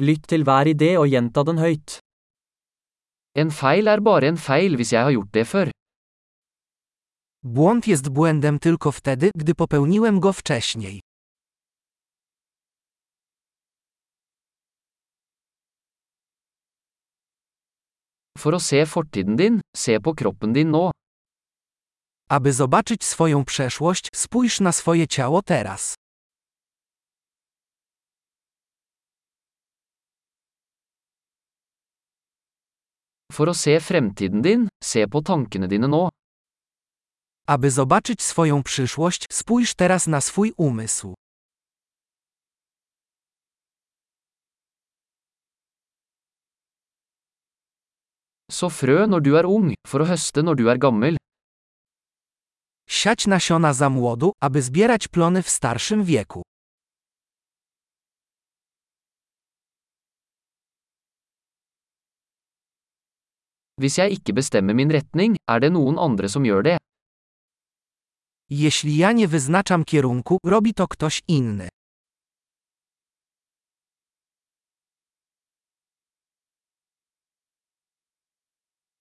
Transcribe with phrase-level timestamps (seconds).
[0.00, 1.98] Lytt til hver idé og gjenta den høyt.
[3.36, 5.68] En feil er bare en feil hvis jeg har gjort det før.
[7.44, 11.00] Błąd jest błędem tylko wtedy, gdy popełniłem go wcześniej.
[18.38, 20.90] For å se fortiden din, se på kroppen din nå.
[22.30, 25.99] Aby zobaczyć swoją przeszłość, spójrz na swoje ciało teraz.
[33.30, 36.08] For å se fremtiden din, se på tankene dine nå.
[37.46, 41.14] Aby zobaczyć swoją przyszłość, spójrz teraz na swój umysł.
[48.50, 51.16] Så frø når du er ung, for å høste når du er gammel.
[52.90, 56.42] Siać nasiona za młodu, aby zbierać plony w starszym wieku.
[63.80, 66.76] Hvis jeg ikke bestemmer min retning, er det noen andre som gjør det.
[68.50, 71.68] Jeśli ja nie wyznaczam kierunku, robi to ktoś inny.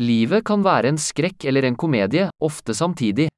[0.00, 3.28] Livet kan være en skrekk eller en komedie, ofte samtidig.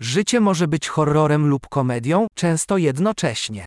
[0.00, 3.64] Życie może być horrorem lub komedią, często jednocześnie.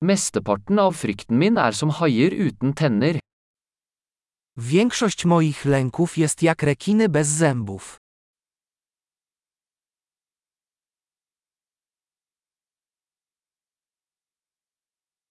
[0.00, 3.18] Mesteparten av frykten min er som haier uten tenner.
[4.56, 7.98] Większość moich lęków jest jak rekiny bez zębów.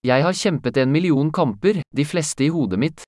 [0.03, 3.03] Jeg har kjempet en million kamper, de fleste i hodet mitt.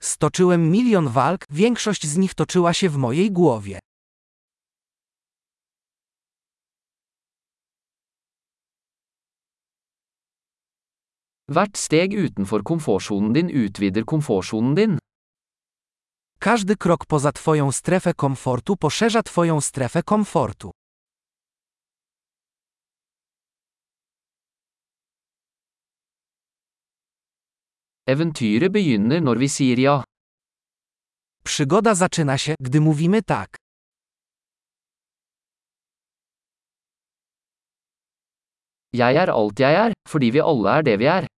[0.00, 3.78] Stoczyłem milion walk, większość z nich toczyła się w mojej głowie.
[11.48, 14.98] Hvert steg utenfor komfortsonen din utvider komfortsonen din.
[16.40, 20.70] Każdy krok poza Twoją strefę komfortu poszerza Twoją strefę komfortu.
[28.06, 30.04] Eventyret begynner når vi sier ja.
[31.44, 33.56] Przygoda zaczyna się, gdy mówimy tak.
[38.92, 41.37] Jeg er alt jeg er, fordi vi alle er det vi er.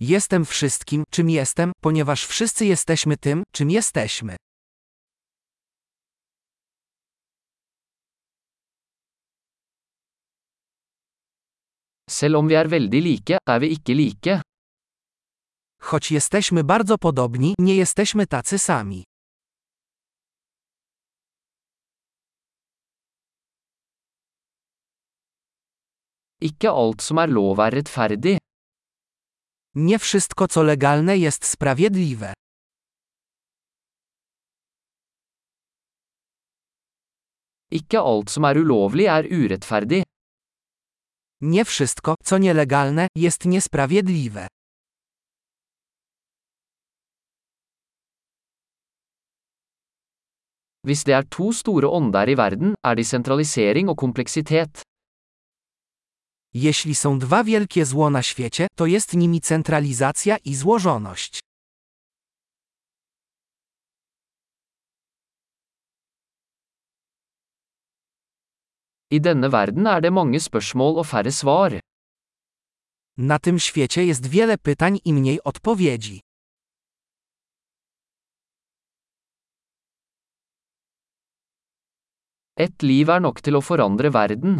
[0.00, 4.36] Jestem wszystkim, czym jestem, ponieważ wszyscy jesteśmy tym, czym jesteśmy.
[12.10, 14.42] Selv om vi er veldig like, er vi ikke like.
[15.80, 19.04] Choć jesteśmy bardzo podobni, nie jesteśmy tacy sami.
[26.40, 28.37] Ikke alt som er lov er rettferdig.
[29.80, 32.32] Nie wszystko co legalne jest sprawiedliwe.
[37.70, 40.02] Ikke alt som er ulovlig er urettferdig.
[41.40, 44.46] Nie wszystko, co nielegalne, jest niesprawiedliwe.
[50.86, 54.87] Hvis det er to store ånder i verden, er de sentralisering og kompleksitet.
[56.54, 61.40] Jeśli są dwa wielkie zło na świecie, to jest nimi centralizacja i złożoność.
[69.10, 71.80] I denne verden er det mange spørsmål og færre svar.
[73.16, 76.20] Na tym świecie jest wiele pytań i mniej odpowiedzi.
[82.56, 84.58] Et liv er nok til å forandre verden.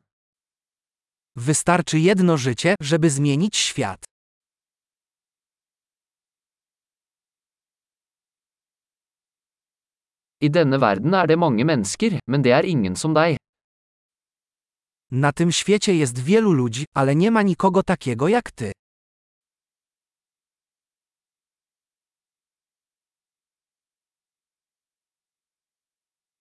[1.39, 4.05] Wystarczy jedno życie, żeby zmienić świat.
[10.41, 13.37] I denne verden er det mange mennesker, men det er ingen som deg.
[15.11, 18.73] Na tym świecie jest wielu ludzi, ale nie ma nikogo takiego jak ty.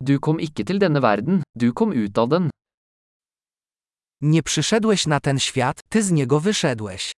[0.02, 2.50] Du kom ikke til denne verden, du kom ut av den.
[4.22, 7.12] Nie przyszedłeś na ten świat, ty z niego wyszedłeś.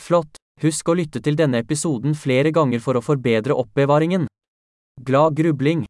[0.00, 0.36] Flott!
[0.60, 4.26] Husk å lytte til denne episoden flere ganger for å forbedre oppbevaringen.
[4.96, 5.86] Glad!